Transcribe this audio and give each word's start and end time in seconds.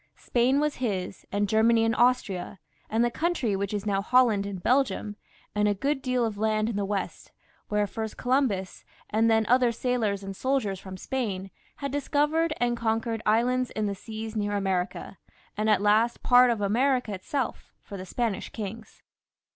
Spain 0.17 0.59
was 0.59 0.77
his, 0.77 1.27
and 1.31 1.47
Germany 1.47 1.85
and 1.85 1.95
Austria, 1.95 2.57
and 2.89 3.05
the 3.05 3.11
country 3.11 3.55
which 3.55 3.71
is 3.71 3.85
now 3.85 4.01
Holland 4.01 4.47
and 4.47 4.63
Belgium, 4.63 5.15
and 5.53 5.67
a 5.67 5.75
238 5.75 5.75
FRANCIS 5.75 5.75
I. 5.75 5.77
[CH. 5.77 5.85
good 5.85 6.01
deal 6.01 6.25
of 6.25 6.37
land 6.39 6.69
in 6.69 6.75
the 6.75 6.85
west, 6.85 7.31
where 7.69 7.85
first 7.85 8.17
Columbus, 8.17 8.83
and 9.11 9.29
then 9.29 9.45
other 9.45 9.71
sailors 9.71 10.23
and 10.23 10.35
soldiers 10.35 10.79
from 10.79 10.97
Spain, 10.97 11.51
had 11.75 11.91
discovered 11.91 12.51
and 12.57 12.75
conquered 12.75 13.21
islands 13.27 13.69
in 13.69 13.85
the 13.85 13.93
seas 13.93 14.35
near 14.35 14.53
America, 14.53 15.19
and 15.55 15.69
at 15.69 15.83
last 15.83 16.23
part 16.23 16.49
of 16.49 16.61
America 16.61 17.13
itself, 17.13 17.71
for 17.83 17.95
the 17.95 18.03
Spanish 18.07 18.49
kings. 18.49 19.03